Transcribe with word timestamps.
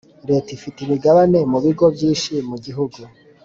Leta 0.29 0.49
ifite 0.57 0.77
imigabane 0.81 1.39
mubigo 1.51 1.85
byinshi 1.95 2.31
mugihugu 2.49 2.99